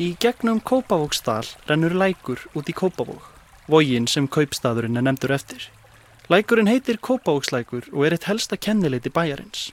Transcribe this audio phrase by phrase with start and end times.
[0.00, 3.26] Í gegnum Kópavóksdal rennur lækur út í Kópavók,
[3.68, 5.66] vógin sem kaupstaðurinn er nefndur eftir.
[6.32, 9.66] Lækurinn heitir Kópavókslækur og er eitt helsta kennileiti bæjarins.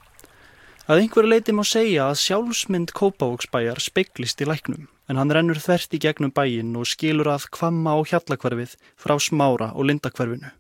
[0.92, 5.96] Að einhverju leiti má segja að sjálfsmynd Kópavóksbæjar speiklist í læknum, en hann rennur þvert
[5.96, 10.52] í gegnum bæjin og skilur að kvamma á hjallakverfið frá smára og lindakverfinu.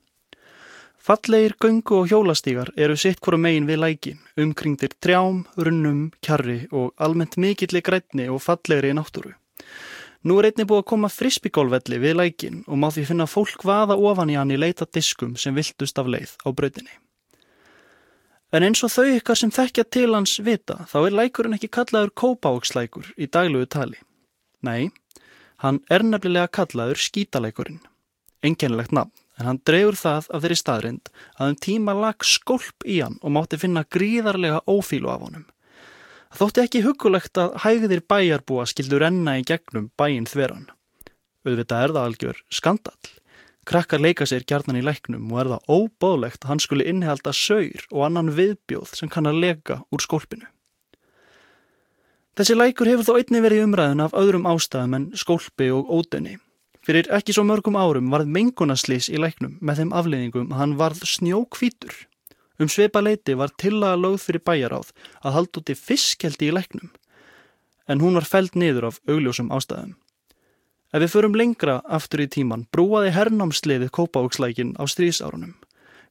[1.03, 6.93] Fallegir göngu og hjólastígar eru sitt hverju megin við lækin, umkringdir trjám, runnum, kjarri og
[6.95, 9.35] almennt mikilli grætni og fallegri náttúru.
[10.27, 13.95] Nú er einni búið að koma frisbygólvelli við lækin og má því finna fólk vaða
[13.95, 16.91] ofan í hann í leita diskum sem viltust af leið á bröðinni.
[18.51, 22.11] En eins og þau ykkar sem þekkja til hans vita, þá er lækurinn ekki kallaður
[22.17, 23.99] kópákslækur í daglugu tali.
[24.65, 24.89] Nei,
[25.63, 27.79] hann er nefnilega kallaður skítalækurinn.
[28.43, 32.99] Engenlegt nafn en hann drefur það af þeirri staðrind að um tíma lag skolp í
[32.99, 35.45] hann og mátti finna gríðarlega ófílu af honum.
[36.29, 40.67] Þótti ekki hugulegt að hægðir bæjarbúa skildur enna í gegnum bæin þveran.
[41.47, 43.13] Auðvitað er það algjör skandall.
[43.69, 47.83] Krakkar leika sér gjarnan í læknum og er það óbóðlegt að hann skuli innihalda saur
[47.89, 50.45] og annan viðbjóð sem kann að leka úr skólpinu.
[52.37, 56.37] Þessi lækur hefur þó einni verið umræðin af öðrum ástæðum en skólpi og ódöni.
[56.85, 61.03] Fyrir ekki svo mörgum árum varð mengunaslís í læknum með þeim afleiðingum að hann varð
[61.09, 61.97] snjókvítur.
[62.59, 64.91] Um sveipa leiti var tillaga lögð fyrir bæjaráð
[65.23, 66.91] að halda úti fiskkeldi í læknum,
[67.87, 69.95] en hún var feld niður af augljósum ástæðum.
[70.89, 75.53] Ef við förum lengra aftur í tíman brúaði hernámsliðið Kópavókslækin á strísárunum.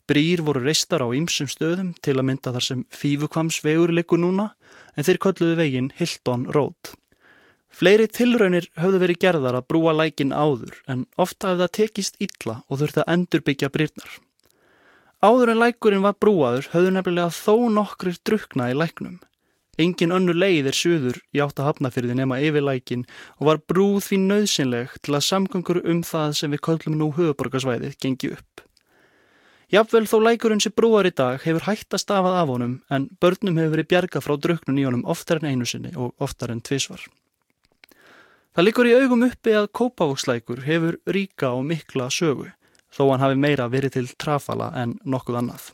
[0.08, 4.52] Brýr voru reistar á ýmsum stöðum til að mynda þar sem fífukvamsvegur likur núna
[4.96, 6.94] en þeir kölluðu veginn Hilton Road.
[7.68, 12.56] Fleiri tilraunir höfðu verið gerðar að brúa lækin áður en ofta hefði það tekist illa
[12.68, 14.14] og þurfti að endurbyggja brýrnar.
[15.18, 19.16] Áður en lækurinn var brúaður höfðu nefnilega þó nokkrir drukna í læknum.
[19.78, 23.02] Engin önnu leið er suður í átt að hafnafyrði nema yfir lækin
[23.38, 27.96] og var brúð því nöðsynleg til að samgöngur um það sem við köllum nú höfuborgarsvæðið
[28.02, 28.62] gengi upp.
[29.74, 33.58] Jafnvel þó lækurinn sem brúar í dag hefur hægt að stafað af honum en börnum
[33.58, 37.02] hefur verið bjarga frá druknun í honum oftar en einu sinni og oftar en tvísvar.
[38.54, 42.48] Það likur í augum uppi að Kópavókslækur hefur ríka og mikla sögu,
[42.98, 45.70] þó hann hafi meira verið til trafala en nokkuð annað.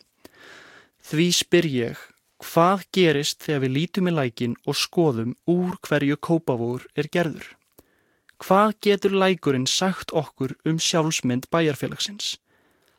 [1.04, 1.98] Því spyr ég,
[2.44, 7.46] hvað gerist þegar við lítum í lækin og skoðum úr hverju Kópavóur er gerður?
[8.44, 12.34] Hvað getur lækurinn sagt okkur um sjálfsmynd bæjarfélagsins?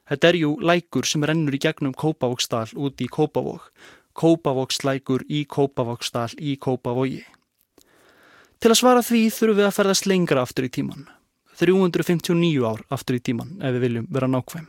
[0.10, 3.72] Þetta er jú lækur sem rennur í gegnum Kópavóksdal út í Kópavók,
[4.14, 7.24] Kópavókslækur í Kópavóksdal í Kópavógi.
[8.62, 11.08] Til að svara því þurfum við að ferðast lengra aftur í tíman.
[11.56, 14.68] 359 ár aftur í tíman ef við viljum vera nákvæm.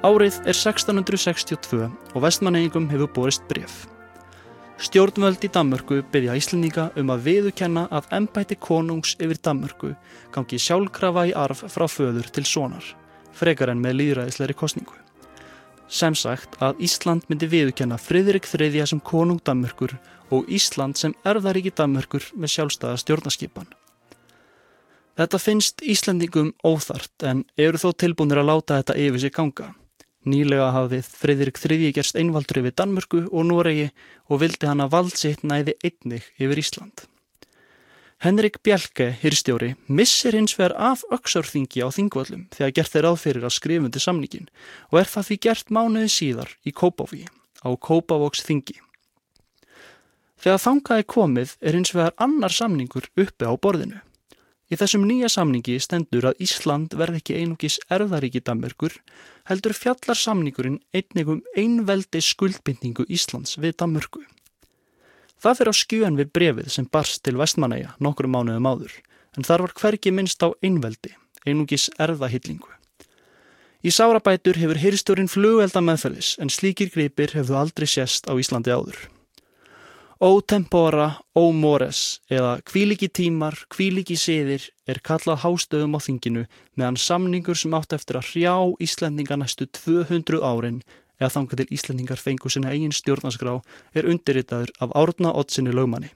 [0.00, 3.84] Árið er 1662 og vestmanningum hefur borist bref.
[4.80, 9.90] Stjórnvöld í Danmörku byrja Íslendinga um að viðukenna að ennbæti konungs yfir Danmörku
[10.32, 12.86] gangi sjálfkrafa í arf frá föður til sonar,
[13.36, 14.96] frekar en með líðræðisleiri kostningu.
[15.84, 19.98] Sem sagt að Ísland myndi viðukenna Fridrik III sem konung Danmörkur
[20.32, 23.68] og Ísland sem erðaríki Danmörkur með sjálfstæða stjórnaskipan.
[25.20, 29.74] Þetta finnst Íslandingum óþart en eru þó tilbúinir að láta þetta yfir sig ganga.
[30.28, 33.86] Nýlega hafði Freyðrik III gerst einvaldur yfir Danmörku og Noregi
[34.28, 37.06] og vildi hann að vald sitt næði einnig yfir Ísland.
[38.20, 43.54] Henrik Bjelke, hyrstjóri, missir hins vegar af öksárþingi á þingvöllum þegar gert þeir aðferir að
[43.56, 44.50] skrifundi samningin
[44.90, 47.24] og er það því gert mánuði síðar í Kópaví
[47.64, 48.76] á Kópavóks þingi.
[50.36, 54.04] Þegar þangaði komið er hins vegar annar samningur uppi á borðinu.
[54.70, 58.94] Í þessum nýja samningi stendur að Ísland verð ekki einugis erðaríki Danmörkur,
[59.50, 64.22] heldur fjallar samningurinn einnigum einveldi skuldbindningu Íslands við Danmörku.
[65.42, 68.94] Það fyrir á skjön við brefið sem barst til Vestmanæja nokkru mánuðum áður,
[69.34, 72.70] en þar var hverki minnst á einveldi, einugis erðahyllingu.
[73.82, 79.08] Í sárabætur hefur hyrstjórin flugvelda meðferðis en slíkir gripir hefðu aldrei sést á Íslandi áður.
[80.20, 86.42] Ó tempora, ó mores eða kvíliki tímar, kvíliki siðir er kallað hástöðum á þinginu
[86.76, 88.52] meðan samningur sem átt eftir að hrjá
[88.84, 90.82] Íslandinga næstu 200 árin
[91.16, 93.56] eða þangar til Íslandingar fengu sinna eigin stjórnarskrá
[93.96, 96.12] er undirritaður af árna oddsinni lögmanni.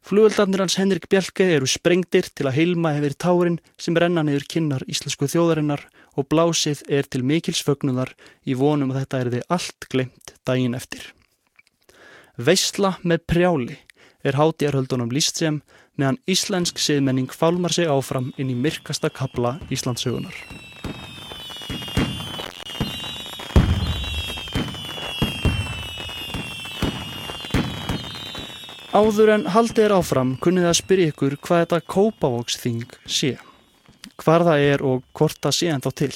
[0.00, 4.88] Flugöldarnir hans Henrik Bjelke eru sprengtir til að heilma hefur tárin sem renna niður kinnar
[4.88, 5.84] íslensku þjóðarinnar
[6.16, 8.16] og blásið er til mikils fögnuðar
[8.48, 11.10] í vonum að þetta er þið allt glemt daginn eftir.
[12.38, 13.76] Veistla með prjáli
[14.22, 15.60] er hátíjarhöldunum líst sem
[15.98, 20.34] meðan íslensk siðmenning fálmar sig áfram inn í myrkasta kabla Íslandsögunar.
[28.90, 33.36] Áður en haldið er áfram kunnið að spyrja ykkur hvað þetta kópavóksþing sé,
[34.18, 36.14] hvar það er og hvort það sé en þá til.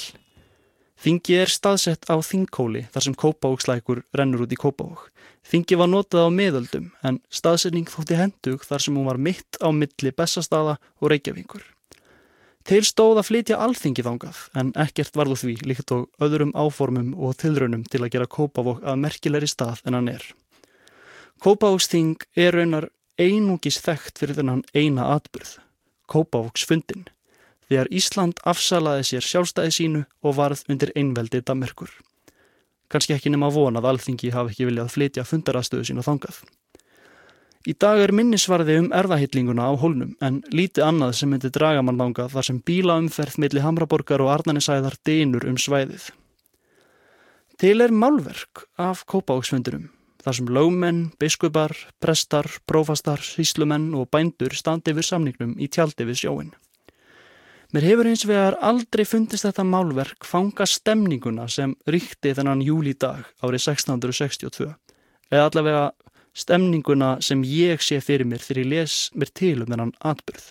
[1.01, 5.11] Þingi er staðsett á þingkóli þar sem kópavókslækur rennur út í kópavók.
[5.45, 9.69] Þingi var notað á miðöldum en staðsetning þótti hendug þar sem hún var mitt á
[9.75, 11.65] milli Bessastaða og Reykjavíkur.
[12.65, 17.37] Til stóð að flytja alþingi þángað en ekkert varðu því líkt og öðrum áformum og
[17.43, 20.25] tilraunum til að gera kópavók að merkilegri stað en hann er.
[21.45, 22.89] Kópavóksþing er raunar
[23.21, 25.59] einungis þekkt fyrir þennan eina atbyrð,
[26.09, 27.05] Kópavóksfundin,
[27.69, 31.93] þegar Ísland afsalaði sér sjálfstæði sínu og varð undir einveldi Damerkur.
[32.93, 36.43] Kanski ekki nema von að alþingi hafi ekki viljað flytja fundarastöðu sína þangað.
[37.65, 41.97] Í dag er minnisvarði um erðahillinguna á hólnum en lítið annað sem myndi draga mann
[41.97, 46.11] þangað þar sem bílaumferð millir Hamraborgar og Arnanisæðar deinur um svæðið.
[47.57, 49.89] Til er málverk af Kópavóksfundurum
[50.25, 56.21] þar sem lögmenn, biskupar, prestar, prófastar, síslumenn og bændur standi við samningnum í tjaldi við
[56.23, 56.53] sjóin.
[57.75, 63.65] Mér hefur eins vegar aldrei fundist þetta málverk fanga stemninguna sem ríkti þennan júlidag árið
[63.65, 64.69] 1662
[65.35, 65.81] eða allavega
[66.39, 70.47] stemninguna sem ég sé fyrir mér þegar ég les mér til um þennan atbyrð.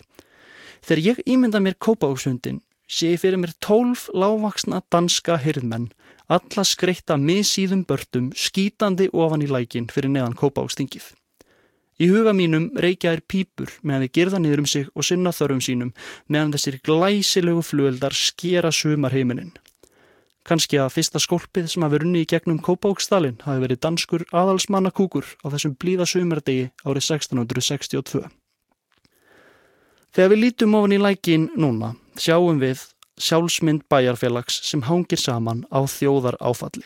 [0.84, 2.60] Þegar ég ímynda mér kópáksundin
[2.92, 5.88] sé ég fyrir mér tólf lágvaksna danska hyrðmenn
[6.28, 11.14] alla skreitta missíðum börtum skítandi ofan í lækin fyrir neðan kópa á stingið.
[12.02, 15.60] Í huga mínum reykja er pípur meðan þið gerða niður um sig og sinna þörfum
[15.62, 15.92] sínum
[16.26, 19.52] meðan þessir glæsilegu flueldar skera sumar heiminin.
[20.44, 25.46] Kanski að fyrsta skolpið sem hafi runni í gegnum Kópáksdalinn hafi verið danskur aðalsmannakúkur á
[25.54, 28.26] þessum blíða sumardegi árið 1662.
[30.14, 32.82] Þegar við lítum ofan í lækin núna sjáum við
[33.22, 36.84] sjálfsmynd bæjarfélags sem hangir saman á þjóðar áfalli.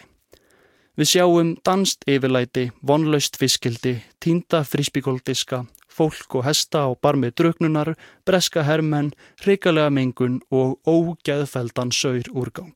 [0.98, 7.92] Við sjáum danst yfirlæti, vonlaust fiskildi, tínda fríspíkóldiska, fólk og hesta á barmið druknunar,
[8.26, 12.74] breska hermenn, hrikalega mengun og ógæðfeldan saur úrgang.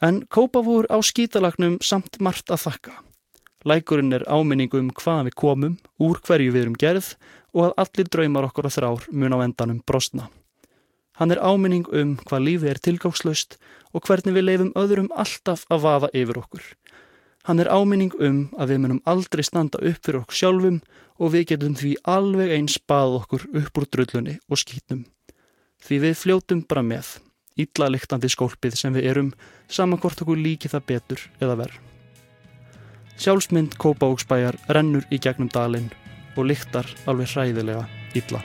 [0.00, 2.96] En Kópavúr á skítalagnum samt margt að þakka.
[3.68, 7.12] Lækurinn er áminningu um hvað við komum, úr hverju við erum gerð
[7.52, 10.32] og að allir draumar okkur að þrár mun á endanum brostna.
[11.20, 13.58] Hann er áminning um hvað lífið er tilgákslaust
[13.92, 16.64] og hvernig við leifum öðrum alltaf að vaða yfir okkur.
[17.42, 20.78] Hann er áminning um að við munum aldrei standa upp fyrir okkur sjálfum
[21.18, 25.04] og við getum því alveg eins bað okkur upp úr drullunni og skýtnum.
[25.82, 27.16] Því við fljótum bara með,
[27.58, 29.32] illa lyktandi skólpið sem við erum,
[29.66, 31.80] saman hvort okkur líki það betur eða verð.
[33.22, 35.90] Sjálfsmynd Kópáksbæjar rennur í gegnum dalinn
[36.36, 37.88] og lyktar alveg hræðilega
[38.18, 38.40] illa.